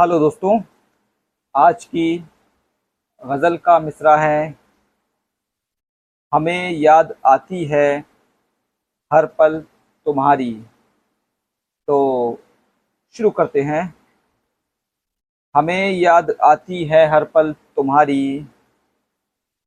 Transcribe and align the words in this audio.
Hello 0.00 0.18
दोस्तों, 0.18 0.60
आज 1.56 1.84
की 1.84 2.24
गज़ल 3.26 3.56
का 3.56 3.78
मिसरा 3.78 4.16
है। 4.16 4.58
हमें 6.34 6.70
याद 6.70 7.14
आती 7.26 7.64
है 7.64 8.04
हर 9.12 9.26
पल 9.26 9.60
तुम्हारी। 10.06 10.64
तो 11.88 11.98
शुरू 13.12 13.30
करते 13.30 13.60
हैं। 13.60 13.94
हमें 15.56 15.90
याद 15.90 16.30
आती 16.44 16.84
है 16.84 17.06
हर 17.06 17.24
पल 17.24 17.52
तुम्हारी। 17.52 18.46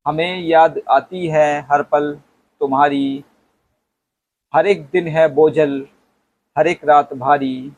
हमें 0.08 0.40
याद 0.40 0.80
आती 0.92 1.28
है 1.28 1.62
हर 1.62 1.84
पल 1.84 2.16
तुम्हारी। 2.60 3.26
हर 4.56 4.68
एक 4.68 4.86
दिन 4.86 5.08
है 5.08 5.28
बोझल, 5.28 5.88
हर 6.58 6.68
एक 6.68 6.86
रात 6.86 7.14
भारी। 7.14 7.74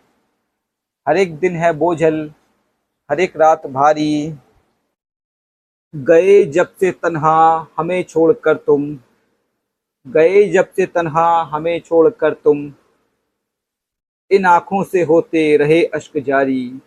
हर 1.08 1.18
एक 1.18 1.38
दिन 1.38 1.56
है 1.56 1.74
बोझल 1.74 2.34
हर 3.12 3.20
एक 3.20 3.38
रात 3.38 3.68
भारी। 3.68 4.36
गए 5.96 6.44
जब 6.44 6.68
से 6.80 6.92
तन्हा 6.92 7.68
हमें 7.78 8.04
छोड़कर 8.04 8.58
तुम। 8.58 9.00
गए 10.08 10.50
जब 10.50 10.66
से 10.74 10.86
तन्हा 10.86 11.42
हमें 11.42 11.80
छोड़कर 11.80 12.34
तुम। 12.34 12.74
इन 14.32 14.46
आँखों 14.46 14.84
से 14.84 15.04
होते 15.04 15.58
रहे 15.58 15.84
अश्क 15.84 16.18
जारी। 16.18 16.80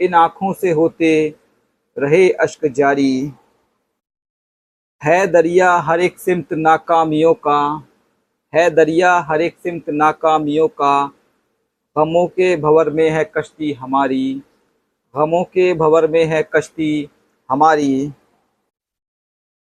इन 0.00 0.14
आँखों 0.14 0.52
से 0.52 0.70
होते 0.70 1.34
रहे 1.98 2.30
अश्क 2.30 2.66
जारी। 2.66 3.32
है 5.04 5.26
दरिया 5.26 5.72
हर 5.72 6.00
एक 6.00 6.18
सिमत 6.18 6.52
नाकामियों 6.52 7.34
का। 7.34 7.82
है 8.54 8.70
दरिया 8.70 9.18
हर 9.18 9.40
एक 9.40 9.58
सिमत 9.58 9.84
नाकामियों 9.88 10.68
का। 10.68 11.06
गमों 11.98 12.26
के 12.26 12.56
भवर 12.56 12.90
में 12.90 13.10
है 13.10 13.32
कश्ती 13.36 13.72
हमारी। 13.72 14.42
गमों 15.14 15.42
के 15.44 15.72
भवर 15.74 16.06
में 16.10 16.24
है 16.24 16.42
कश्ती 16.54 17.08
हमारी। 17.50 18.12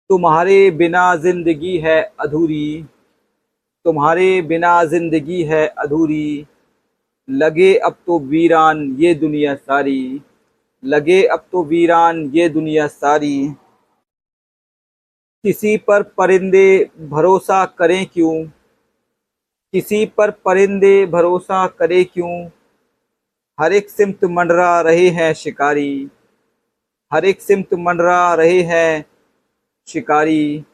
तुम्हारे 0.10 0.72
बिना 0.72 1.16
ज़िंदगी 1.16 1.78
है 1.78 2.02
अधूरी। 2.20 2.86
तुम्हारे 3.86 4.42
बिना 4.42 4.84
ज़िंदगी 4.84 5.44
है 5.44 5.66
अधूरी। 5.68 6.46
लगे 7.30 7.74
अब 7.76 7.96
तो 8.08 8.20
वीरान 8.20 8.86
ये 9.00 9.14
दुनिया 9.16 9.56
सारी। 9.56 10.22
लगे 10.84 11.24
अब 11.24 11.46
तो 11.52 11.64
वीरान 11.64 12.26
ये 12.36 12.50
दुनिया 12.50 12.88
सारी। 12.88 13.54
किसी 15.44 15.78
पर 15.78 16.04
परिंदे 16.04 16.90
भरोसा 17.10 17.66
करें 17.66 18.06
क्यों? 18.06 18.44
किसी 19.74 20.06
पर 20.06 20.32
परिंदे 20.32 21.06
भरोसा 21.06 21.68
करें 21.68 22.06
क्यों? 22.06 22.50
हर 23.60 23.74
एक 23.74 23.90
सिमत 23.90 24.24
मंडरा 24.26 24.82
रहे 24.82 25.10
हैं 25.10 25.34
शिकारी। 25.34 26.10
हर 27.14 27.26
एक 27.26 27.42
सिमत 27.42 27.74
मंडरा 27.74 28.34
रहे 28.34 28.62
हैं 28.62 29.06
शिकारी। 29.88 30.66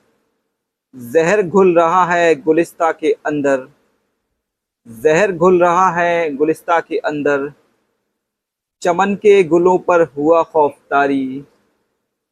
जहर 0.95 1.41
घुल 1.43 1.75
रहा 1.79 2.05
है 2.05 2.35
गुलिस्ता 2.35 2.91
के 2.91 3.11
अंदर। 3.25 3.67
जहर 4.87 5.31
घुल 5.31 5.59
रहा 5.61 5.89
है 5.89 6.35
गुलिस्ता 6.35 6.79
के 6.79 6.97
अंदर। 6.97 7.53
चमन 8.81 9.15
के 9.15 9.43
गुलों 9.43 9.77
पर 9.77 10.01
हुआ 10.01 10.43
खौफतारी। 10.43 11.43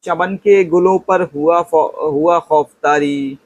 चमन 0.02 0.36
के 0.36 0.64
गुलों 0.64 0.98
पर 0.98 1.22
हुआ 1.22 1.60
हुआ 1.98 2.38
खौफतारी। 2.38 3.38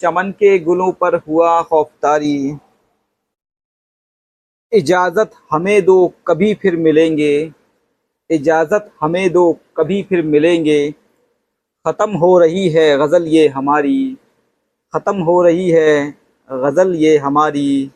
चमन 0.00 0.30
के 0.30 0.58
गुलों 0.58 0.92
पर 0.92 1.14
हुआ 1.14 1.62
खौफतारी। 1.62 2.56
इजाज़त 4.72 5.30
हमें 5.52 5.84
दो, 5.84 6.12
कभी 6.26 6.54
फिर 6.54 6.76
मिलेंगे। 6.76 7.52
इजाज़त 8.30 8.90
हमें 9.00 9.32
दो, 9.32 9.52
कभी 9.76 10.02
फिर 10.02 10.22
मिलेंगे। 10.22 10.90
ख़त्म 11.86 12.10
हो 12.10 12.38
रही 12.38 12.68
है 12.68 12.96
गज़ल 12.98 13.26
ये 13.26 13.46
हमारी। 13.48 14.16
ख़त्म 14.94 15.16
हो 15.16 15.42
रही 15.42 15.70
है 15.70 16.14
गज़ल 16.50 16.94
ये 16.94 17.16
हमारी। 17.16 17.90